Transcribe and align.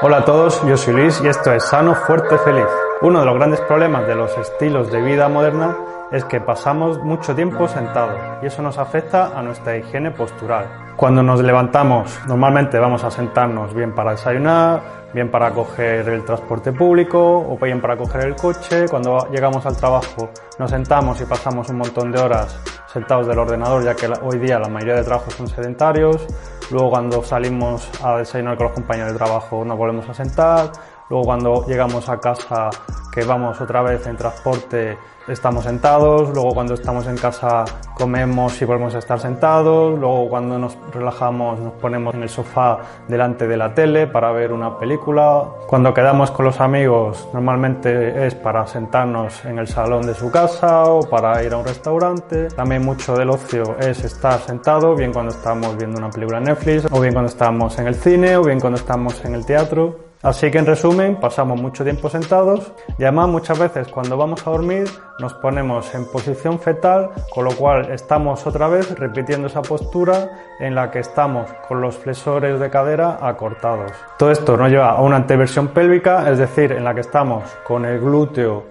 Hola 0.00 0.18
a 0.18 0.24
todos, 0.24 0.64
yo 0.64 0.76
soy 0.76 0.94
Luis 0.94 1.20
y 1.24 1.26
esto 1.26 1.52
es 1.52 1.64
Sano, 1.64 1.92
Fuerte, 1.92 2.38
Feliz. 2.38 2.68
Uno 3.02 3.18
de 3.18 3.26
los 3.26 3.34
grandes 3.34 3.60
problemas 3.62 4.06
de 4.06 4.14
los 4.14 4.30
estilos 4.38 4.92
de 4.92 5.02
vida 5.02 5.28
moderna 5.28 5.76
es 6.12 6.24
que 6.24 6.40
pasamos 6.40 7.02
mucho 7.02 7.34
tiempo 7.34 7.66
sentados 7.66 8.16
y 8.40 8.46
eso 8.46 8.62
nos 8.62 8.78
afecta 8.78 9.36
a 9.36 9.42
nuestra 9.42 9.76
higiene 9.76 10.12
postural. 10.12 10.94
Cuando 10.94 11.24
nos 11.24 11.42
levantamos, 11.42 12.16
normalmente 12.28 12.78
vamos 12.78 13.02
a 13.02 13.10
sentarnos 13.10 13.74
bien 13.74 13.92
para 13.92 14.12
desayunar, 14.12 14.82
bien 15.12 15.32
para 15.32 15.50
coger 15.50 16.08
el 16.08 16.24
transporte 16.24 16.70
público 16.70 17.18
o 17.20 17.58
bien 17.60 17.80
para 17.80 17.96
coger 17.96 18.24
el 18.26 18.36
coche. 18.36 18.86
Cuando 18.88 19.28
llegamos 19.32 19.66
al 19.66 19.76
trabajo, 19.76 20.30
nos 20.60 20.70
sentamos 20.70 21.20
y 21.20 21.24
pasamos 21.24 21.70
un 21.70 21.78
montón 21.78 22.12
de 22.12 22.20
horas 22.20 22.56
sentados 22.92 23.26
del 23.26 23.40
ordenador, 23.40 23.82
ya 23.82 23.96
que 23.96 24.08
hoy 24.22 24.38
día 24.38 24.60
la 24.60 24.68
mayoría 24.68 24.94
de 24.94 25.02
trabajos 25.02 25.34
son 25.34 25.48
sedentarios. 25.48 26.24
Luego 26.70 26.90
cuando 26.90 27.22
salimos 27.22 27.88
a 28.02 28.18
desayunar 28.18 28.56
con 28.56 28.66
los 28.66 28.74
compañeros 28.74 29.12
de 29.12 29.18
trabajo 29.18 29.64
nos 29.64 29.78
volvemos 29.78 30.08
a 30.08 30.14
sentar. 30.14 30.72
Luego 31.10 31.24
cuando 31.24 31.66
llegamos 31.66 32.08
a 32.08 32.18
casa 32.18 32.70
que 33.12 33.24
vamos 33.24 33.60
otra 33.60 33.82
vez 33.82 34.06
en 34.06 34.16
transporte 34.16 34.98
estamos 35.26 35.64
sentados, 35.64 36.30
luego 36.34 36.54
cuando 36.54 36.74
estamos 36.74 37.06
en 37.06 37.16
casa 37.16 37.64
comemos 37.94 38.60
y 38.62 38.64
volvemos 38.64 38.94
a 38.94 38.98
estar 38.98 39.18
sentados, 39.18 39.98
luego 39.98 40.28
cuando 40.28 40.58
nos 40.58 40.76
relajamos 40.92 41.60
nos 41.60 41.72
ponemos 41.74 42.14
en 42.14 42.22
el 42.22 42.28
sofá 42.28 42.78
delante 43.08 43.46
de 43.46 43.56
la 43.56 43.74
tele 43.74 44.06
para 44.06 44.32
ver 44.32 44.52
una 44.52 44.78
película, 44.78 45.44
cuando 45.66 45.92
quedamos 45.92 46.30
con 46.30 46.46
los 46.46 46.60
amigos 46.60 47.28
normalmente 47.34 48.26
es 48.26 48.34
para 48.34 48.66
sentarnos 48.66 49.44
en 49.44 49.58
el 49.58 49.66
salón 49.66 50.06
de 50.06 50.14
su 50.14 50.30
casa 50.30 50.84
o 50.84 51.00
para 51.02 51.42
ir 51.42 51.52
a 51.52 51.58
un 51.58 51.64
restaurante, 51.64 52.48
también 52.48 52.84
mucho 52.84 53.14
del 53.14 53.30
ocio 53.30 53.76
es 53.78 54.04
estar 54.04 54.40
sentado, 54.40 54.94
bien 54.94 55.12
cuando 55.12 55.32
estamos 55.32 55.76
viendo 55.76 55.98
una 55.98 56.10
película 56.10 56.38
en 56.38 56.44
Netflix 56.44 56.86
o 56.90 57.00
bien 57.00 57.12
cuando 57.12 57.30
estamos 57.30 57.78
en 57.78 57.86
el 57.86 57.94
cine 57.94 58.36
o 58.36 58.44
bien 58.44 58.60
cuando 58.60 58.78
estamos 58.78 59.22
en 59.24 59.34
el 59.34 59.44
teatro. 59.44 60.07
Así 60.22 60.50
que 60.50 60.58
en 60.58 60.66
resumen, 60.66 61.16
pasamos 61.16 61.60
mucho 61.60 61.84
tiempo 61.84 62.08
sentados 62.08 62.72
y 62.98 63.04
además 63.04 63.28
muchas 63.28 63.56
veces 63.56 63.86
cuando 63.86 64.16
vamos 64.16 64.44
a 64.44 64.50
dormir 64.50 64.88
nos 65.20 65.32
ponemos 65.34 65.94
en 65.94 66.10
posición 66.10 66.58
fetal, 66.58 67.10
con 67.32 67.44
lo 67.44 67.52
cual 67.52 67.92
estamos 67.92 68.44
otra 68.44 68.66
vez 68.66 68.98
repitiendo 68.98 69.46
esa 69.46 69.62
postura 69.62 70.56
en 70.58 70.74
la 70.74 70.90
que 70.90 70.98
estamos 70.98 71.48
con 71.68 71.80
los 71.80 71.96
flexores 71.96 72.58
de 72.58 72.68
cadera 72.68 73.18
acortados. 73.20 73.92
Todo 74.18 74.32
esto 74.32 74.56
nos 74.56 74.70
lleva 74.70 74.90
a 74.90 75.02
una 75.02 75.16
anteversión 75.16 75.68
pélvica, 75.68 76.28
es 76.28 76.38
decir, 76.38 76.72
en 76.72 76.82
la 76.82 76.94
que 76.94 77.02
estamos 77.02 77.44
con 77.64 77.84
el 77.84 78.00
glúteo 78.00 78.64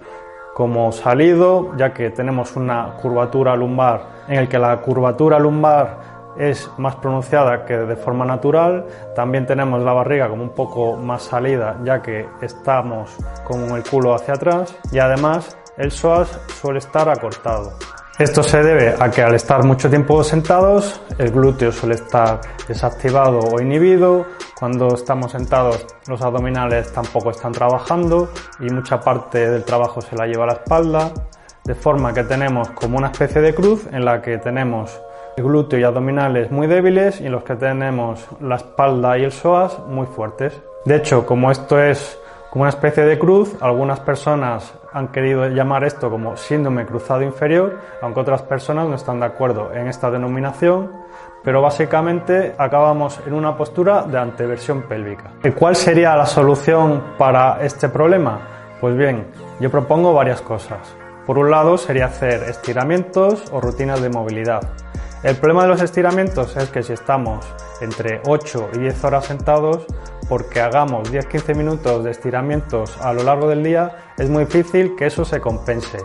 como 0.52 0.92
salido, 0.92 1.74
ya 1.76 1.94
que 1.94 2.10
tenemos 2.10 2.56
una 2.56 2.94
curvatura 3.00 3.56
lumbar 3.56 4.02
en 4.28 4.40
el 4.40 4.48
que 4.48 4.58
la 4.58 4.76
curvatura 4.78 5.38
lumbar 5.38 6.17
es 6.38 6.70
más 6.78 6.96
pronunciada 6.96 7.64
que 7.66 7.76
de 7.76 7.96
forma 7.96 8.24
natural. 8.24 8.86
También 9.14 9.46
tenemos 9.46 9.82
la 9.82 9.92
barriga 9.92 10.28
como 10.28 10.42
un 10.42 10.54
poco 10.54 10.96
más 10.96 11.24
salida 11.24 11.76
ya 11.84 12.00
que 12.00 12.28
estamos 12.40 13.16
con 13.44 13.70
el 13.76 13.82
culo 13.82 14.14
hacia 14.14 14.34
atrás 14.34 14.74
y 14.92 14.98
además 14.98 15.56
el 15.76 15.90
psoas 15.90 16.40
suele 16.60 16.78
estar 16.78 17.08
acortado. 17.08 17.72
Esto 18.18 18.42
se 18.42 18.60
debe 18.60 18.96
a 18.98 19.10
que 19.12 19.22
al 19.22 19.36
estar 19.36 19.62
mucho 19.64 19.88
tiempo 19.88 20.24
sentados, 20.24 21.00
el 21.18 21.30
glúteo 21.30 21.70
suele 21.70 21.94
estar 21.94 22.40
desactivado 22.66 23.38
o 23.38 23.60
inhibido. 23.60 24.26
Cuando 24.58 24.94
estamos 24.94 25.30
sentados, 25.30 25.86
los 26.08 26.20
abdominales 26.20 26.92
tampoco 26.92 27.30
están 27.30 27.52
trabajando 27.52 28.28
y 28.58 28.70
mucha 28.70 28.98
parte 28.98 29.48
del 29.48 29.62
trabajo 29.62 30.00
se 30.00 30.16
la 30.16 30.26
lleva 30.26 30.44
a 30.44 30.46
la 30.48 30.52
espalda. 30.54 31.12
De 31.62 31.76
forma 31.76 32.12
que 32.12 32.24
tenemos 32.24 32.70
como 32.70 32.98
una 32.98 33.08
especie 33.08 33.40
de 33.40 33.54
cruz 33.54 33.86
en 33.92 34.04
la 34.04 34.20
que 34.20 34.38
tenemos 34.38 35.00
glúteo 35.42 35.78
y 35.78 35.84
abdominales 35.84 36.50
muy 36.50 36.66
débiles 36.66 37.20
y 37.20 37.26
en 37.26 37.32
los 37.32 37.44
que 37.44 37.56
tenemos 37.56 38.26
la 38.40 38.56
espalda 38.56 39.18
y 39.18 39.24
el 39.24 39.32
psoas 39.32 39.78
muy 39.88 40.06
fuertes. 40.06 40.60
De 40.84 40.96
hecho, 40.96 41.26
como 41.26 41.50
esto 41.50 41.80
es 41.82 42.18
como 42.50 42.62
una 42.62 42.70
especie 42.70 43.04
de 43.04 43.18
cruz, 43.18 43.56
algunas 43.60 44.00
personas 44.00 44.72
han 44.92 45.08
querido 45.08 45.46
llamar 45.48 45.84
esto 45.84 46.08
como 46.10 46.36
síndrome 46.36 46.86
cruzado 46.86 47.22
inferior, 47.22 47.78
aunque 48.00 48.20
otras 48.20 48.42
personas 48.42 48.88
no 48.88 48.94
están 48.94 49.20
de 49.20 49.26
acuerdo 49.26 49.72
en 49.74 49.86
esta 49.86 50.10
denominación, 50.10 50.90
pero 51.44 51.60
básicamente 51.60 52.54
acabamos 52.56 53.20
en 53.26 53.34
una 53.34 53.56
postura 53.56 54.02
de 54.02 54.18
anteversión 54.18 54.82
pélvica. 54.82 55.32
¿Y 55.44 55.50
cuál 55.50 55.76
sería 55.76 56.16
la 56.16 56.26
solución 56.26 57.02
para 57.18 57.62
este 57.62 57.88
problema? 57.88 58.40
Pues 58.80 58.96
bien, 58.96 59.26
yo 59.60 59.70
propongo 59.70 60.14
varias 60.14 60.40
cosas. 60.40 60.78
Por 61.26 61.36
un 61.36 61.50
lado 61.50 61.76
sería 61.76 62.06
hacer 62.06 62.44
estiramientos 62.44 63.44
o 63.52 63.60
rutinas 63.60 64.00
de 64.00 64.08
movilidad. 64.08 64.62
El 65.24 65.34
problema 65.36 65.62
de 65.62 65.68
los 65.68 65.82
estiramientos 65.82 66.56
es 66.56 66.70
que 66.70 66.84
si 66.84 66.92
estamos 66.92 67.44
entre 67.80 68.20
8 68.24 68.70
y 68.74 68.78
10 68.78 69.04
horas 69.04 69.24
sentados, 69.26 69.84
porque 70.28 70.60
hagamos 70.60 71.12
10-15 71.12 71.56
minutos 71.56 72.04
de 72.04 72.12
estiramientos 72.12 72.96
a 73.00 73.12
lo 73.12 73.24
largo 73.24 73.48
del 73.48 73.64
día, 73.64 74.12
es 74.16 74.30
muy 74.30 74.44
difícil 74.44 74.94
que 74.94 75.06
eso 75.06 75.24
se 75.24 75.40
compense. 75.40 75.98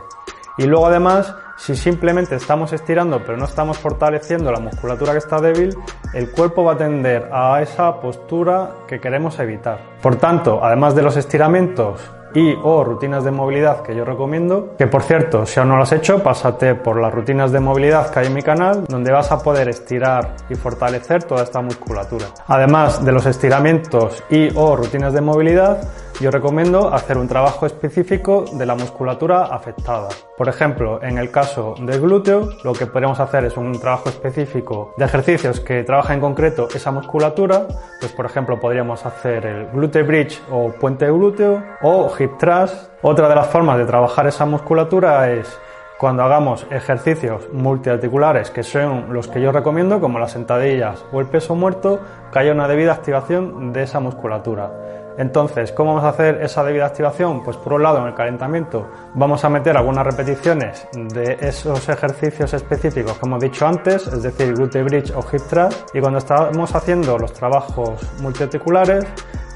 Y 0.58 0.66
luego 0.66 0.88
además, 0.88 1.36
si 1.58 1.76
simplemente 1.76 2.36
estamos 2.36 2.74
estirando 2.74 3.24
pero 3.24 3.38
no 3.38 3.46
estamos 3.46 3.78
fortaleciendo 3.78 4.52
la 4.52 4.60
musculatura 4.60 5.12
que 5.12 5.20
está 5.20 5.40
débil, 5.40 5.78
el 6.14 6.32
cuerpo 6.32 6.64
va 6.64 6.74
a 6.74 6.78
tender 6.78 7.30
a 7.32 7.62
esa 7.62 8.00
postura 8.02 8.72
que 8.88 9.00
queremos 9.00 9.38
evitar. 9.38 9.80
Por 10.02 10.16
tanto, 10.16 10.64
además 10.64 10.96
de 10.96 11.04
los 11.04 11.18
estiramientos 11.18 12.02
y 12.34 12.56
o 12.62 12.84
rutinas 12.84 13.24
de 13.24 13.32
movilidad 13.32 13.82
que 13.82 13.96
yo 13.96 14.06
recomiendo. 14.06 14.76
Que 14.78 14.88
por 14.88 15.04
cierto, 15.04 15.46
si 15.46 15.60
aún 15.60 15.70
no 15.70 15.78
lo 15.78 15.84
has 15.84 15.92
hecho, 15.92 16.22
pásate 16.22 16.76
por 16.76 17.00
las 17.00 17.14
rutinas 17.14 17.52
de 17.52 17.60
movilidad 17.60 18.10
que 18.12 18.20
hay 18.20 18.28
en 18.28 18.34
mi 18.34 18.42
canal, 18.42 18.86
donde 18.88 19.12
vas 19.12 19.32
a 19.32 19.40
poder 19.40 19.70
estirar 19.70 20.36
y 20.50 20.56
fortalecer 20.56 21.24
toda 21.24 21.44
esta 21.44 21.62
musculatura. 21.62 22.26
Además 22.48 23.04
de 23.04 23.12
los 23.12 23.26
estiramientos 23.26 24.24
y 24.30 24.50
o 24.56 24.76
rutinas 24.76 25.14
de 25.14 25.22
movilidad, 25.22 25.82
yo 26.20 26.32
recomiendo 26.32 26.94
hacer 26.94 27.18
un 27.18 27.28
trabajo 27.28 27.66
específico 27.66 28.46
de 28.54 28.66
la 28.66 28.76
musculatura 28.76 29.46
afectada. 29.46 30.10
Por 30.38 30.48
ejemplo, 30.48 31.02
en 31.04 31.18
el 31.18 31.32
caso 31.32 31.76
del 31.80 32.02
glúteo, 32.02 32.50
lo 32.64 32.74
que 32.74 32.86
podemos 32.86 33.20
hacer 33.20 33.46
es 33.46 33.58
un 33.58 33.80
trabajo 33.80 34.10
específico 34.10 34.94
de 34.98 35.06
ejercicios 35.06 35.60
que 35.60 35.84
trabaja 35.84 36.14
en 36.14 36.20
concreto 36.20 36.68
esa 36.74 36.92
musculatura. 36.92 37.68
Pues 38.00 38.12
por 38.12 38.26
ejemplo, 38.26 38.60
podríamos 38.60 39.06
hacer 39.06 39.46
el 39.46 39.68
glute 39.68 40.04
bridge 40.04 40.42
o 40.52 40.72
puente 40.72 41.06
glúteo 41.08 41.64
o 41.82 42.12
hip 42.18 42.38
thrust. 42.38 42.90
Otra 43.02 43.28
de 43.28 43.36
las 43.36 43.48
formas 43.48 43.78
de 43.78 43.86
trabajar 43.86 44.28
esa 44.28 44.46
musculatura 44.46 45.32
es 45.32 45.60
cuando 45.98 46.24
hagamos 46.24 46.68
ejercicios 46.70 47.48
multiarticulares, 47.54 48.52
que 48.52 48.64
son 48.64 49.14
los 49.14 49.28
que 49.28 49.42
yo 49.42 49.52
recomiendo, 49.52 50.02
como 50.02 50.20
las 50.20 50.32
sentadillas 50.32 51.06
o 51.12 51.22
el 51.22 51.28
peso 51.28 51.56
muerto, 51.56 52.00
que 52.32 52.40
haya 52.40 52.52
una 52.52 52.68
debida 52.68 52.94
activación 52.94 53.72
de 53.72 53.84
esa 53.84 54.00
musculatura. 54.00 55.03
Entonces, 55.18 55.72
¿cómo 55.72 55.92
vamos 55.94 56.06
a 56.06 56.10
hacer 56.10 56.42
esa 56.42 56.64
debida 56.64 56.88
activación? 56.88 57.44
Pues 57.44 57.58
por 57.58 57.74
un 57.74 57.84
lado, 57.84 58.00
en 58.00 58.08
el 58.08 58.16
calentamiento 58.16 58.90
vamos 59.14 59.44
a 59.46 59.50
meter 59.50 59.78
algunas 59.78 60.06
repeticiones 60.06 60.88
de 60.94 61.38
esos 61.42 61.88
ejercicios 61.90 62.54
específicos 62.54 63.18
que 63.18 63.26
hemos 63.26 63.42
dicho 63.42 63.68
antes, 63.68 64.08
es 64.08 64.24
decir, 64.24 64.54
glute 64.54 64.82
bridge 64.84 65.12
o 65.12 65.20
hip 65.32 65.42
thrust, 65.50 65.96
y 65.96 66.00
cuando 66.00 66.20
estamos 66.20 66.74
haciendo 66.74 67.18
los 67.18 67.34
trabajos 67.34 68.02
multiarticulares, 68.22 69.06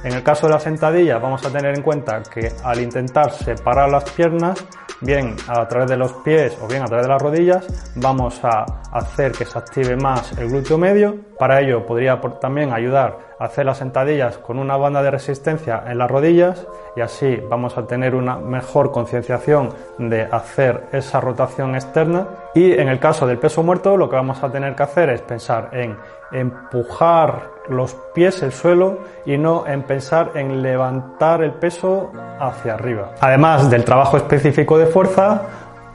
en 0.08 0.14
el 0.14 0.24
caso 0.24 0.48
de 0.48 0.54
la 0.54 0.60
sentadilla 0.60 1.18
vamos 1.18 1.46
a 1.46 1.52
tener 1.52 1.76
en 1.76 1.82
cuenta 1.82 2.24
que 2.24 2.50
al 2.64 2.80
intentar 2.80 3.32
separar 3.32 3.90
las 3.90 4.10
piernas, 4.12 4.66
bien 5.02 5.36
a 5.50 5.68
través 5.68 5.90
de 5.90 5.98
los 5.98 6.14
pies 6.14 6.58
o 6.62 6.68
bien 6.68 6.82
a 6.82 6.86
través 6.86 7.06
de 7.06 7.12
las 7.12 7.22
rodillas, 7.22 7.94
vamos 7.96 8.40
a 8.44 8.66
hacer 8.94 9.34
que 9.34 9.44
se 9.44 9.58
active 9.58 9.98
más 9.98 10.38
el 10.38 10.48
glúteo 10.48 10.78
medio. 10.78 11.18
Para 11.38 11.60
ello 11.60 11.86
podría 11.86 12.22
también 12.40 12.72
ayudar 12.72 13.20
a 13.38 13.46
hacer 13.46 13.66
las 13.66 13.80
sentadillas 13.80 14.38
con 14.38 14.60
una 14.60 14.78
banda 14.78 15.04
de 15.04 15.12
resistencia 15.12 15.84
en 15.86 15.98
las 15.98 16.10
rodillas 16.10 16.66
y 16.96 17.02
así 17.02 17.36
vamos 17.50 17.78
a 17.78 17.86
tener 17.86 18.16
una 18.16 18.38
mejor 18.38 18.92
concienciación 18.92 19.70
de 19.98 20.24
hacer 20.24 20.88
esa 20.94 21.20
rotación 21.20 21.76
externa. 21.76 22.28
Y 22.56 22.72
en 22.72 22.88
el 22.88 23.00
caso 23.00 23.28
del 23.28 23.40
peso 23.40 23.62
muerto 23.62 23.98
lo 23.98 24.10
que 24.10 24.16
vamos 24.16 24.42
a 24.42 24.50
tener 24.50 24.74
que 24.74 24.84
hacer 24.84 25.10
es 25.10 25.22
pensar 25.22 25.70
en 25.74 25.98
empujar 26.32 27.52
los 27.70 27.96
pies 28.14 28.42
el 28.44 28.52
suelo 28.52 29.00
y 29.26 29.38
no 29.38 29.68
en 29.68 29.84
pensar 29.84 30.32
en 30.36 30.62
levantar 30.62 31.44
el 31.44 31.54
peso 31.54 32.12
hacia 32.40 32.76
arriba. 32.76 33.12
Además 33.20 33.70
del 33.70 33.84
trabajo 33.84 34.18
específico 34.18 34.78
de 34.78 34.86
fuerza, 34.86 35.42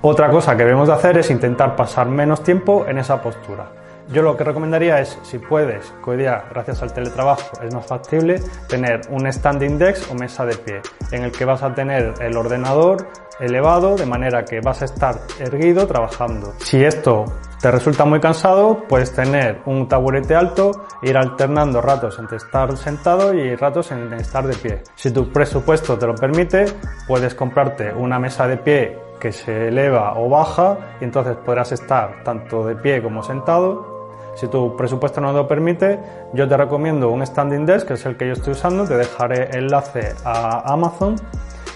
otra 0.02 0.31
cosa 0.31 0.56
que 0.56 0.64
debemos 0.64 0.88
de 0.88 0.94
hacer 0.94 1.19
es 1.19 1.31
intentar 1.31 1.76
pasar 1.76 2.08
menos 2.08 2.43
tiempo 2.43 2.84
en 2.87 2.99
esa 2.99 3.23
postura. 3.23 3.67
Yo 4.08 4.23
lo 4.23 4.37
que 4.37 4.44
recomendaría 4.44 5.00
es, 5.00 5.19
si 5.23 5.38
puedes, 5.38 5.93
que 6.05 6.11
hoy 6.11 6.17
día, 6.19 6.44
gracias 6.50 6.82
al 6.82 6.93
teletrabajo, 6.93 7.62
es 7.62 7.73
más 7.73 7.87
factible, 7.87 8.43
tener 8.69 9.02
un 9.11 9.32
standing 9.32 9.78
desk 9.78 10.11
o 10.11 10.14
mesa 10.14 10.44
de 10.44 10.56
pie, 10.56 10.82
en 11.12 11.23
el 11.23 11.32
que 11.32 11.44
vas 11.44 11.62
a 11.62 11.73
tener 11.73 12.14
el 12.20 12.37
ordenador 12.37 13.06
elevado, 13.40 13.96
de 13.96 14.05
manera 14.05 14.44
que 14.44 14.61
vas 14.61 14.82
a 14.82 14.87
estar 14.87 15.14
erguido 15.38 15.87
trabajando. 15.87 16.52
Si 16.58 16.85
esto 16.85 17.25
te 17.62 17.70
resulta 17.70 18.05
muy 18.05 18.19
cansado, 18.19 18.82
puedes 18.88 19.14
tener 19.14 19.61
un 19.67 19.87
taburete 19.87 20.35
alto, 20.35 20.73
ir 21.00 21.17
alternando 21.17 21.81
ratos 21.81 22.19
entre 22.19 22.38
estar 22.38 22.76
sentado 22.76 23.32
y 23.32 23.55
ratos 23.55 23.93
en 23.93 24.12
estar 24.14 24.44
de 24.44 24.56
pie. 24.56 24.82
Si 24.97 25.12
tu 25.12 25.31
presupuesto 25.31 25.97
te 25.97 26.09
lo 26.09 26.17
permite, 26.17 26.64
puedes 27.06 27.37
comprarte 27.37 27.93
una 27.94 28.19
mesa 28.19 28.49
de 28.49 28.56
pie 28.56 28.99
que 29.20 29.31
se 29.31 29.69
eleva 29.69 30.19
o 30.19 30.29
baja 30.29 30.97
y 31.00 31.05
entonces 31.05 31.37
podrás 31.37 31.70
estar 31.70 32.25
tanto 32.25 32.67
de 32.67 32.75
pie 32.75 33.00
como 33.00 33.23
sentado. 33.23 34.11
Si 34.35 34.49
tu 34.49 34.76
presupuesto 34.76 35.20
no 35.20 35.32
lo 35.32 35.47
permite, 35.47 36.00
yo 36.32 36.49
te 36.49 36.56
recomiendo 36.56 37.11
un 37.11 37.25
standing 37.25 37.64
desk, 37.64 37.87
que 37.87 37.94
es 37.94 38.05
el 38.06 38.17
que 38.17 38.26
yo 38.26 38.32
estoy 38.32 38.55
usando, 38.55 38.88
te 38.88 38.97
dejaré 38.97 39.56
enlace 39.56 40.14
a 40.25 40.73
Amazon 40.73 41.14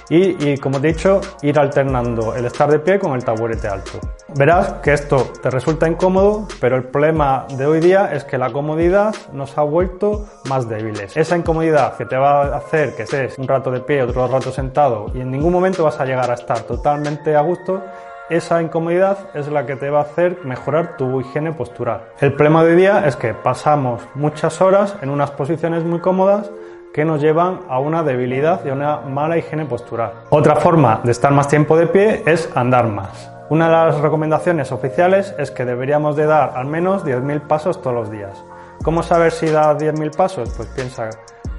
y, 0.09 0.57
como 0.59 0.81
te 0.81 0.89
he 0.89 0.93
dicho, 0.93 1.21
ir 1.43 1.59
alternando 1.59 2.35
el 2.35 2.45
estar 2.45 2.71
de 2.71 2.79
pie 2.79 2.99
con 2.99 3.13
el 3.13 3.25
taburete 3.25 3.69
alto. 3.69 3.99
Verás 4.37 4.75
que 4.83 4.93
esto 4.93 5.33
te 5.43 5.51
resulta 5.51 5.89
incómodo, 5.89 6.47
pero 6.61 6.77
el 6.77 6.85
problema 6.85 7.47
de 7.57 7.67
hoy 7.67 7.81
día 7.81 8.13
es 8.13 8.25
que 8.25 8.39
la 8.39 8.53
comodidad 8.53 9.15
nos 9.33 9.57
ha 9.59 9.63
vuelto 9.63 10.27
más 10.49 10.69
débiles. 10.69 11.17
Esa 11.17 11.37
incomodidad 11.37 11.97
que 11.97 12.07
te 12.07 12.17
va 12.17 12.43
a 12.43 12.57
hacer 12.57 12.95
que 12.95 13.03
estés 13.03 13.39
un 13.39 13.49
rato 13.49 13.71
de 13.71 13.81
pie, 13.81 14.03
otro 14.03 14.27
rato 14.29 14.53
sentado 14.53 15.11
y 15.15 15.21
en 15.21 15.31
ningún 15.31 15.53
momento 15.53 15.85
vas 15.85 15.99
a 16.01 16.05
llegar 16.05 16.31
a 16.31 16.35
estar 16.35 16.61
totalmente 16.61 17.35
a 17.35 17.41
gusto, 17.41 17.83
esa 18.29 18.61
incomodidad 18.61 19.19
es 19.35 19.49
la 19.49 19.67
que 19.67 19.77
te 19.77 19.89
va 19.89 20.01
a 20.01 20.03
hacer 20.03 20.39
mejorar 20.45 20.97
tu 20.97 21.21
higiene 21.21 21.53
postural. 21.53 22.09
El 22.21 22.33
problema 22.33 22.65
de 22.65 22.71
hoy 22.71 22.77
día 22.77 23.07
es 23.07 23.15
que 23.15 23.35
pasamos 23.35 24.03
muchas 24.15 24.61
horas 24.61 24.97
en 25.01 25.11
unas 25.11 25.31
posiciones 25.31 25.85
muy 25.85 26.01
cómodas 26.01 26.51
que 26.97 27.05
nos 27.05 27.21
llevan 27.21 27.61
a 27.69 27.79
una 27.79 28.03
debilidad 28.03 28.65
y 28.65 28.71
a 28.71 28.73
una 28.73 29.01
mala 29.01 29.37
higiene 29.37 29.67
postural. 29.67 30.15
Otra 30.31 30.57
forma 30.57 31.03
de 31.05 31.13
estar 31.13 31.31
más 31.31 31.47
tiempo 31.47 31.77
de 31.77 31.89
pie 31.89 32.23
es 32.25 32.49
andar 32.57 32.89
más. 32.89 33.31
Una 33.51 33.67
de 33.67 33.73
las 33.73 34.01
recomendaciones 34.01 34.73
oficiales 34.73 35.35
es 35.39 35.51
que 35.51 35.67
deberíamos 35.67 36.17
de 36.17 36.25
dar 36.25 36.55
al 36.57 36.65
menos 36.65 37.05
10.000 37.05 37.43
pasos 37.43 37.83
todos 37.83 37.95
los 37.95 38.11
días. 38.11 38.43
¿Cómo 38.83 39.03
saber 39.03 39.31
si 39.33 39.45
da 39.45 39.77
10.000 39.77 40.17
pasos? 40.17 40.55
Pues 40.57 40.69
piensa 40.69 41.11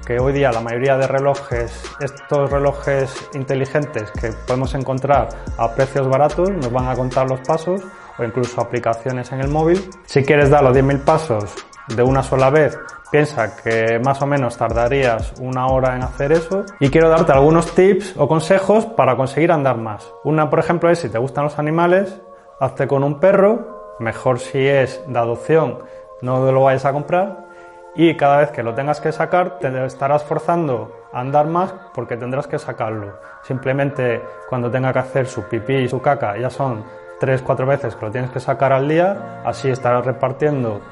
que 0.04 0.18
hoy 0.18 0.32
día 0.32 0.50
la 0.50 0.60
mayoría 0.60 0.96
de 0.96 1.06
relojes, 1.06 1.84
estos 2.00 2.50
relojes 2.50 3.30
inteligentes 3.34 4.10
que 4.20 4.32
podemos 4.44 4.74
encontrar 4.74 5.28
a 5.56 5.72
precios 5.72 6.08
baratos, 6.08 6.50
nos 6.50 6.72
van 6.72 6.88
a 6.88 6.96
contar 6.96 7.30
los 7.30 7.38
pasos 7.46 7.80
o 8.18 8.24
incluso 8.24 8.60
aplicaciones 8.60 9.30
en 9.30 9.40
el 9.40 9.48
móvil. 9.48 9.88
Si 10.04 10.24
quieres 10.24 10.50
dar 10.50 10.64
los 10.64 10.76
10.000 10.76 11.04
pasos 11.04 11.54
de 11.94 12.02
una 12.02 12.22
sola 12.22 12.50
vez 12.50 12.78
Piensa 13.10 13.56
que 13.56 13.98
más 14.04 14.20
o 14.20 14.26
menos 14.26 14.58
tardarías 14.58 15.32
una 15.40 15.66
hora 15.68 15.96
en 15.96 16.02
hacer 16.02 16.30
eso 16.30 16.64
y 16.78 16.90
quiero 16.90 17.08
darte 17.08 17.32
algunos 17.32 17.74
tips 17.74 18.14
o 18.18 18.28
consejos 18.28 18.84
para 18.84 19.16
conseguir 19.16 19.50
andar 19.50 19.78
más. 19.78 20.12
Una, 20.24 20.50
por 20.50 20.58
ejemplo, 20.58 20.90
es 20.90 20.98
si 20.98 21.08
te 21.08 21.16
gustan 21.16 21.44
los 21.44 21.58
animales, 21.58 22.20
hazte 22.60 22.86
con 22.86 23.02
un 23.04 23.18
perro, 23.18 23.96
mejor 23.98 24.40
si 24.40 24.58
es 24.58 25.02
de 25.06 25.18
adopción, 25.18 25.78
no 26.20 26.52
lo 26.52 26.64
vayas 26.64 26.84
a 26.84 26.92
comprar 26.92 27.46
y 27.94 28.14
cada 28.14 28.38
vez 28.38 28.50
que 28.50 28.62
lo 28.62 28.74
tengas 28.74 29.00
que 29.00 29.10
sacar 29.10 29.58
te 29.58 29.86
estarás 29.86 30.22
forzando 30.22 30.92
a 31.10 31.20
andar 31.20 31.46
más 31.46 31.74
porque 31.94 32.18
tendrás 32.18 32.46
que 32.46 32.58
sacarlo. 32.58 33.18
Simplemente 33.42 34.20
cuando 34.50 34.70
tenga 34.70 34.92
que 34.92 34.98
hacer 34.98 35.26
su 35.26 35.44
pipí 35.44 35.76
y 35.76 35.88
su 35.88 36.02
caca 36.02 36.36
ya 36.36 36.50
son 36.50 36.84
3-4 37.22 37.66
veces 37.66 37.96
que 37.96 38.04
lo 38.04 38.12
tienes 38.12 38.30
que 38.30 38.40
sacar 38.40 38.74
al 38.74 38.86
día, 38.86 39.40
así 39.46 39.70
estarás 39.70 40.04
repartiendo 40.04 40.82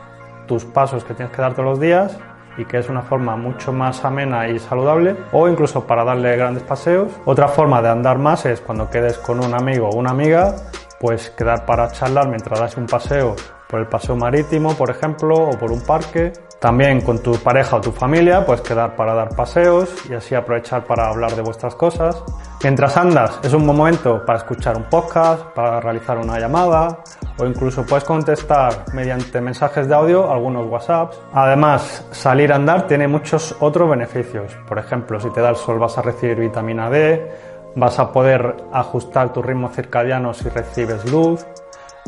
tus 0.47 0.65
pasos 0.65 1.05
que 1.05 1.15
tienes 1.15 1.35
que 1.35 1.43
dar 1.43 1.53
todos 1.55 1.69
los 1.71 1.81
días 1.81 2.17
y 2.59 2.65
que 2.65 2.79
es 2.79 2.89
una 2.89 3.03
forma 3.03 3.37
mucho 3.37 3.73
más 3.73 4.05
amena 4.05 4.49
y 4.49 4.59
saludable 4.59 5.17
o 5.33 5.49
incluso 5.49 5.87
para 5.87 6.05
darle 6.05 6.37
grandes 6.37 6.63
paseos. 6.63 7.13
Otra 7.25 7.49
forma 7.49 7.83
de 7.83 7.89
andar 7.89 8.19
más 8.19 8.47
es 8.47 8.61
cuando 8.61 8.89
quedes 8.89 9.19
con 9.19 9.45
un 9.45 9.55
amigo 9.55 9.89
o 9.89 9.97
una 9.97 10.11
amiga, 10.11 10.57
pues 11.01 11.31
quedar 11.31 11.67
para 11.67 11.91
charlar 11.91 12.29
mientras 12.29 12.59
das 12.59 12.77
un 12.77 12.87
paseo 12.87 13.37
por 13.69 13.81
el 13.81 13.87
paseo 13.87 14.17
marítimo, 14.17 14.75
por 14.75 14.91
ejemplo, 14.91 15.35
o 15.35 15.59
por 15.59 15.73
un 15.73 15.81
parque. 15.81 16.33
También 16.61 17.03
con 17.03 17.23
tu 17.23 17.37
pareja 17.37 17.77
o 17.77 17.81
tu 17.81 17.93
familia, 17.93 18.45
pues 18.47 18.63
quedar 18.63 18.97
para 18.97 19.15
dar 19.15 19.37
paseos 19.37 19.91
y 20.09 20.15
así 20.15 20.35
aprovechar 20.35 20.85
para 20.85 21.09
hablar 21.09 21.37
de 21.37 21.43
vuestras 21.43 21.75
cosas. 21.75 22.25
Mientras 22.63 22.97
andas, 22.97 23.39
es 23.43 23.53
un 23.53 23.67
momento 23.67 24.25
para 24.25 24.39
escuchar 24.39 24.77
un 24.77 24.85
podcast, 24.85 25.43
para 25.55 25.81
realizar 25.81 26.17
una 26.17 26.39
llamada 26.39 26.99
o 27.39 27.45
incluso 27.45 27.85
puedes 27.85 28.05
contestar 28.05 28.87
mediante 28.95 29.41
mensajes 29.41 29.87
de 29.87 29.95
audio 29.95 30.31
algunos 30.33 30.67
WhatsApps. 30.67 31.21
Además, 31.35 32.07
salir 32.11 32.53
a 32.53 32.57
andar 32.57 32.87
tiene 32.87 33.07
muchos 33.07 33.55
otros 33.61 33.91
beneficios. 33.91 34.57
Por 34.67 34.79
ejemplo, 34.79 35.21
si 35.21 35.31
te 35.31 35.41
da 35.43 35.51
el 35.51 35.57
sol 35.57 35.79
vas 35.79 35.99
a 35.99 36.03
recibir 36.03 36.39
vitamina 36.39 36.89
D, 36.89 37.31
vas 37.75 37.99
a 37.99 38.11
poder 38.11 38.57
ajustar 38.73 39.33
tu 39.33 39.43
ritmo 39.43 39.69
circadiano 39.69 40.33
si 40.33 40.49
recibes 40.49 41.11
luz, 41.13 41.47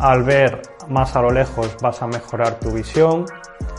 al 0.01 0.23
ver 0.23 0.63
más 0.89 1.15
a 1.17 1.23
lo 1.23 1.31
lejos 1.31 1.77
vas 1.83 2.01
a 2.03 2.07
mejorar 2.07 2.55
tu 2.55 2.71
visión, 2.71 3.27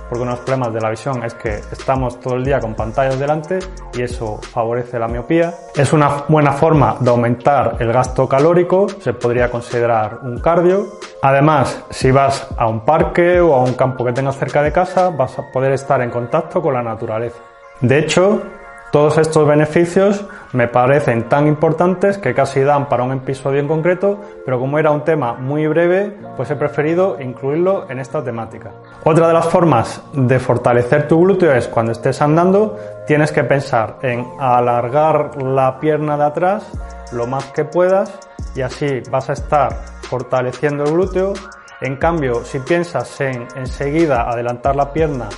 porque 0.10 0.24
uno 0.24 0.32
de 0.32 0.38
los 0.38 0.40
problemas 0.40 0.74
de 0.74 0.82
la 0.82 0.90
visión 0.90 1.24
es 1.24 1.34
que 1.36 1.56
estamos 1.72 2.20
todo 2.20 2.36
el 2.36 2.44
día 2.44 2.60
con 2.60 2.74
pantallas 2.74 3.20
delante 3.20 3.60
y 3.94 4.02
eso 4.02 4.40
favorece 4.42 4.98
la 5.00 5.08
miopía. 5.08 5.54
Es 5.76 5.94
una 5.94 6.24
buena 6.28 6.52
forma 6.52 6.98
de 7.00 7.10
aumentar 7.10 7.78
el 7.80 7.92
gasto 7.94 8.28
calórico, 8.28 8.88
se 8.90 9.14
podría 9.14 9.52
considerar 9.52 10.20
un 10.24 10.40
cardio. 10.40 10.88
Además, 11.22 11.84
si 11.90 12.12
vas 12.12 12.48
a 12.58 12.68
un 12.68 12.86
parque 12.86 13.40
o 13.40 13.54
a 13.54 13.64
un 13.64 13.74
campo 13.74 14.04
que 14.04 14.14
tengas 14.14 14.38
cerca 14.38 14.64
de 14.64 14.72
casa, 14.72 15.10
vas 15.10 15.38
a 15.38 15.52
poder 15.52 15.74
estar 15.74 16.02
en 16.02 16.10
contacto 16.10 16.62
con 16.62 16.74
la 16.74 16.82
naturaleza. 16.82 17.40
De 17.82 18.00
hecho, 18.00 18.42
todos 18.92 19.18
estos 19.20 19.48
beneficios 19.48 20.26
me 20.52 20.68
parecen 20.68 21.30
tan 21.30 21.48
importantes 21.48 22.18
que 22.18 22.34
casi 22.34 22.62
dan 22.62 22.90
para 22.90 23.04
un 23.04 23.12
episodio 23.12 23.60
en 23.60 23.68
concreto, 23.68 24.20
pero 24.46 24.60
como 24.60 24.80
era 24.80 24.90
un 24.90 25.04
tema 25.04 25.34
muy 25.34 25.68
breve, 25.68 26.18
pues 26.36 26.50
he 26.50 26.56
preferido 26.56 27.18
incluirlo 27.22 27.86
en 27.90 28.00
esta 28.00 28.24
temática. 28.24 28.72
Otra 29.04 29.28
de 29.28 29.34
las 29.34 29.48
formas 29.48 30.02
de 30.14 30.40
fortalecer 30.40 31.08
tu 31.08 31.22
glúteo 31.22 31.54
es 31.54 31.68
cuando 31.68 31.92
estés 31.92 32.20
andando, 32.22 32.78
tienes 33.06 33.32
que 33.32 33.44
pensar 33.44 33.98
en 34.02 34.26
alargar 34.40 35.42
la 35.42 35.80
pierna 35.80 36.18
de 36.18 36.24
atrás 36.24 36.72
lo 37.12 37.28
más 37.28 37.46
que 37.52 37.66
puedas 37.66 38.18
y 38.56 38.62
así 38.62 39.02
vas 39.12 39.30
a 39.30 39.34
estar 39.34 39.76
fortaleciendo 40.02 40.84
el 40.84 40.94
glúteo. 40.94 41.34
En 41.82 41.96
cambio, 41.98 42.44
si 42.44 42.60
piensas 42.60 43.22
en 43.22 43.48
enseguida 43.56 44.30
adelantar 44.30 44.76
la 44.76 44.92
pierna 44.92 45.30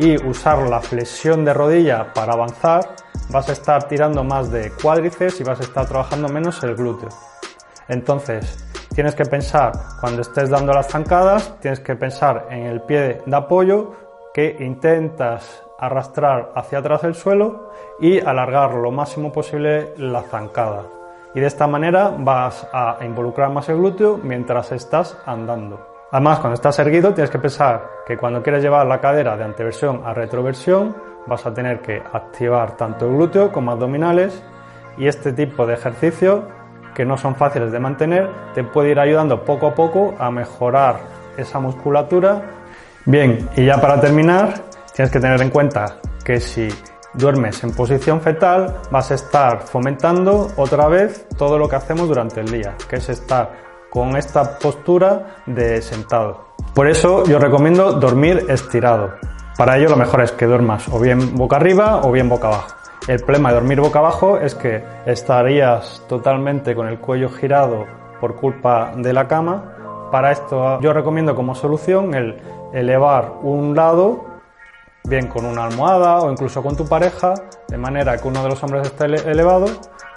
y 0.00 0.16
usar 0.26 0.66
la 0.66 0.80
flexión 0.80 1.44
de 1.44 1.52
rodilla 1.52 2.10
para 2.14 2.32
avanzar, 2.32 2.80
vas 3.28 3.50
a 3.50 3.52
estar 3.52 3.84
tirando 3.86 4.24
más 4.24 4.50
de 4.50 4.72
cuádriceps 4.72 5.40
y 5.40 5.44
vas 5.44 5.60
a 5.60 5.64
estar 5.64 5.86
trabajando 5.86 6.26
menos 6.28 6.62
el 6.64 6.74
glúteo. 6.74 7.10
Entonces, 7.86 8.66
tienes 8.94 9.14
que 9.14 9.26
pensar 9.26 9.72
cuando 10.00 10.22
estés 10.22 10.48
dando 10.48 10.72
las 10.72 10.88
zancadas, 10.88 11.60
tienes 11.60 11.80
que 11.80 11.96
pensar 11.96 12.46
en 12.48 12.64
el 12.64 12.80
pie 12.80 13.20
de 13.26 13.36
apoyo 13.36 13.92
que 14.32 14.56
intentas 14.60 15.62
arrastrar 15.78 16.52
hacia 16.54 16.78
atrás 16.78 17.04
el 17.04 17.14
suelo 17.14 17.70
y 18.00 18.20
alargar 18.20 18.72
lo 18.74 18.90
máximo 18.90 19.30
posible 19.30 19.92
la 19.98 20.22
zancada. 20.22 20.84
Y 21.34 21.40
de 21.40 21.46
esta 21.46 21.66
manera 21.66 22.14
vas 22.18 22.66
a 22.72 22.96
involucrar 23.02 23.50
más 23.50 23.68
el 23.68 23.76
glúteo 23.76 24.18
mientras 24.22 24.72
estás 24.72 25.18
andando. 25.26 25.89
Además, 26.12 26.40
cuando 26.40 26.54
estás 26.54 26.78
erguido, 26.80 27.14
tienes 27.14 27.30
que 27.30 27.38
pensar 27.38 28.02
que 28.04 28.16
cuando 28.16 28.42
quieres 28.42 28.62
llevar 28.62 28.86
la 28.86 29.00
cadera 29.00 29.36
de 29.36 29.44
anteversión 29.44 30.02
a 30.04 30.12
retroversión, 30.12 30.96
vas 31.26 31.46
a 31.46 31.54
tener 31.54 31.80
que 31.80 32.02
activar 32.12 32.76
tanto 32.76 33.06
el 33.06 33.14
glúteo 33.14 33.52
como 33.52 33.70
abdominales 33.70 34.42
y 34.98 35.06
este 35.06 35.32
tipo 35.32 35.66
de 35.66 35.74
ejercicios 35.74 36.42
que 36.94 37.04
no 37.04 37.16
son 37.16 37.36
fáciles 37.36 37.70
de 37.70 37.78
mantener 37.78 38.28
te 38.54 38.64
puede 38.64 38.90
ir 38.90 38.98
ayudando 38.98 39.44
poco 39.44 39.68
a 39.68 39.74
poco 39.74 40.14
a 40.18 40.30
mejorar 40.32 40.96
esa 41.36 41.60
musculatura. 41.60 42.42
Bien, 43.06 43.48
y 43.56 43.64
ya 43.64 43.80
para 43.80 44.00
terminar, 44.00 44.54
tienes 44.92 45.12
que 45.12 45.20
tener 45.20 45.40
en 45.40 45.50
cuenta 45.50 45.98
que 46.24 46.40
si 46.40 46.68
duermes 47.14 47.62
en 47.62 47.72
posición 47.72 48.20
fetal 48.20 48.78
vas 48.90 49.12
a 49.12 49.14
estar 49.14 49.60
fomentando 49.60 50.48
otra 50.56 50.88
vez 50.88 51.28
todo 51.38 51.56
lo 51.56 51.68
que 51.68 51.76
hacemos 51.76 52.08
durante 52.08 52.40
el 52.40 52.50
día, 52.50 52.74
que 52.88 52.96
es 52.96 53.08
estar 53.08 53.69
con 53.90 54.16
esta 54.16 54.58
postura 54.58 55.42
de 55.46 55.82
sentado. 55.82 56.46
Por 56.74 56.88
eso 56.88 57.24
yo 57.24 57.38
recomiendo 57.38 57.92
dormir 57.92 58.46
estirado. 58.48 59.14
Para 59.56 59.76
ello 59.76 59.90
lo 59.90 59.96
mejor 59.96 60.22
es 60.22 60.32
que 60.32 60.46
duermas 60.46 60.88
o 60.88 60.98
bien 60.98 61.34
boca 61.34 61.56
arriba 61.56 62.00
o 62.02 62.12
bien 62.12 62.28
boca 62.28 62.48
abajo. 62.48 62.74
El 63.08 63.20
problema 63.20 63.50
de 63.50 63.56
dormir 63.56 63.80
boca 63.80 63.98
abajo 63.98 64.38
es 64.38 64.54
que 64.54 64.84
estarías 65.04 66.02
totalmente 66.08 66.74
con 66.74 66.86
el 66.86 66.98
cuello 66.98 67.28
girado 67.28 67.86
por 68.20 68.36
culpa 68.36 68.92
de 68.96 69.12
la 69.12 69.26
cama. 69.26 70.08
Para 70.12 70.32
esto 70.32 70.80
yo 70.80 70.92
recomiendo 70.92 71.34
como 71.34 71.54
solución 71.54 72.14
el 72.14 72.40
elevar 72.72 73.32
un 73.42 73.74
lado, 73.74 74.24
bien 75.04 75.26
con 75.26 75.44
una 75.44 75.64
almohada 75.64 76.20
o 76.20 76.30
incluso 76.30 76.62
con 76.62 76.76
tu 76.76 76.86
pareja, 76.86 77.34
de 77.68 77.78
manera 77.78 78.16
que 78.16 78.28
uno 78.28 78.42
de 78.42 78.50
los 78.50 78.62
hombros 78.62 78.86
esté 78.86 79.06
elevado 79.06 79.66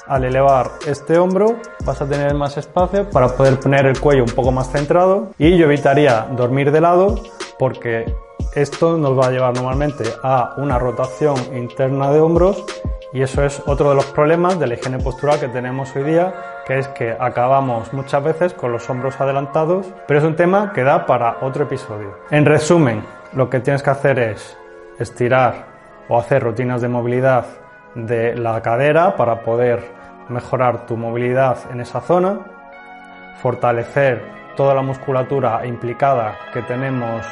al 0.07 0.23
elevar 0.23 0.71
este 0.87 1.17
hombro 1.17 1.55
vas 1.85 2.01
a 2.01 2.05
tener 2.05 2.33
más 2.33 2.57
espacio 2.57 3.09
para 3.09 3.29
poder 3.29 3.59
poner 3.59 3.85
el 3.85 3.99
cuello 3.99 4.23
un 4.23 4.31
poco 4.31 4.51
más 4.51 4.71
centrado. 4.71 5.29
Y 5.37 5.57
yo 5.57 5.65
evitaría 5.65 6.27
dormir 6.31 6.71
de 6.71 6.81
lado 6.81 7.19
porque 7.57 8.13
esto 8.55 8.97
nos 8.97 9.17
va 9.17 9.27
a 9.27 9.31
llevar 9.31 9.53
normalmente 9.55 10.03
a 10.21 10.53
una 10.57 10.77
rotación 10.77 11.35
interna 11.55 12.11
de 12.11 12.19
hombros. 12.19 12.63
Y 13.11 13.21
eso 13.21 13.43
es 13.43 13.61
otro 13.67 13.89
de 13.89 13.95
los 13.95 14.05
problemas 14.07 14.59
de 14.59 14.65
la 14.65 14.73
higiene 14.73 14.97
postural 14.97 15.39
que 15.39 15.47
tenemos 15.47 15.95
hoy 15.95 16.03
día, 16.03 16.33
que 16.65 16.79
es 16.79 16.87
que 16.89 17.15
acabamos 17.19 17.93
muchas 17.93 18.23
veces 18.23 18.53
con 18.55 18.71
los 18.71 18.89
hombros 18.89 19.21
adelantados, 19.21 19.85
pero 20.07 20.19
es 20.19 20.25
un 20.25 20.35
tema 20.35 20.73
que 20.73 20.83
da 20.83 21.05
para 21.05 21.37
otro 21.41 21.65
episodio. 21.65 22.17
En 22.31 22.45
resumen, 22.45 23.03
lo 23.33 23.51
que 23.51 23.59
tienes 23.59 23.83
que 23.83 23.91
hacer 23.91 24.17
es 24.17 24.57
estirar 24.97 25.67
o 26.09 26.17
hacer 26.17 26.41
rutinas 26.41 26.81
de 26.81 26.87
movilidad 26.87 27.45
de 27.95 28.35
la 28.35 28.61
cadera 28.61 29.15
para 29.15 29.41
poder 29.41 29.83
mejorar 30.29 30.85
tu 30.85 30.97
movilidad 30.97 31.57
en 31.71 31.81
esa 31.81 32.01
zona, 32.01 32.39
fortalecer 33.41 34.21
toda 34.55 34.73
la 34.73 34.81
musculatura 34.81 35.65
implicada 35.65 36.35
que 36.53 36.61
tenemos 36.63 37.25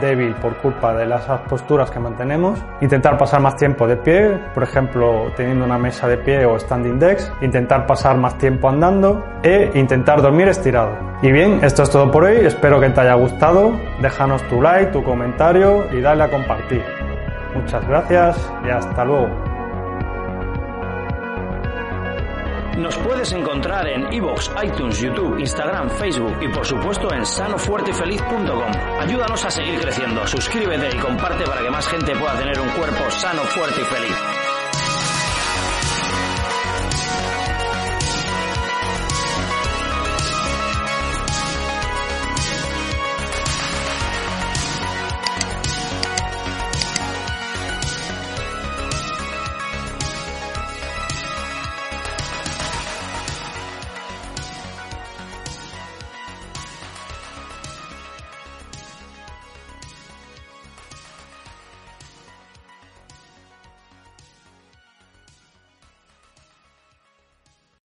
débil 0.00 0.34
por 0.36 0.56
culpa 0.56 0.94
de 0.94 1.06
las 1.06 1.24
posturas 1.48 1.90
que 1.90 1.98
mantenemos, 1.98 2.58
intentar 2.80 3.18
pasar 3.18 3.40
más 3.40 3.56
tiempo 3.56 3.86
de 3.86 3.96
pie, 3.96 4.38
por 4.54 4.62
ejemplo, 4.62 5.30
teniendo 5.36 5.64
una 5.64 5.78
mesa 5.78 6.08
de 6.08 6.16
pie 6.18 6.46
o 6.46 6.58
standing 6.58 6.98
decks, 6.98 7.30
intentar 7.42 7.86
pasar 7.86 8.16
más 8.16 8.38
tiempo 8.38 8.68
andando 8.68 9.22
e 9.42 9.70
intentar 9.74 10.22
dormir 10.22 10.48
estirado. 10.48 10.92
Y 11.20 11.30
bien, 11.30 11.60
esto 11.62 11.82
es 11.82 11.90
todo 11.90 12.10
por 12.10 12.24
hoy, 12.24 12.38
espero 12.38 12.80
que 12.80 12.88
te 12.90 13.00
haya 13.00 13.14
gustado, 13.14 13.72
déjanos 14.00 14.42
tu 14.48 14.62
like, 14.62 14.92
tu 14.92 15.02
comentario 15.02 15.86
y 15.92 16.00
dale 16.00 16.24
a 16.24 16.30
compartir. 16.30 16.82
Muchas 17.54 17.86
gracias 17.86 18.50
y 18.64 18.70
hasta 18.70 19.04
luego. 19.04 19.51
Nos 22.76 22.96
puedes 22.98 23.32
encontrar 23.32 23.86
en 23.86 24.12
iVoox, 24.12 24.50
iTunes, 24.64 24.98
YouTube, 24.98 25.38
Instagram, 25.38 25.90
Facebook 25.90 26.36
y 26.40 26.48
por 26.48 26.66
supuesto 26.66 27.12
en 27.12 27.24
sanofuertefeliz.com. 27.26 28.72
Ayúdanos 29.00 29.44
a 29.44 29.50
seguir 29.50 29.78
creciendo, 29.78 30.26
suscríbete 30.26 30.96
y 30.96 30.98
comparte 30.98 31.44
para 31.44 31.62
que 31.62 31.70
más 31.70 31.86
gente 31.86 32.16
pueda 32.16 32.38
tener 32.38 32.58
un 32.58 32.68
cuerpo 32.70 33.10
sano, 33.10 33.42
fuerte 33.42 33.80
y 33.80 33.84
feliz. 33.84 34.41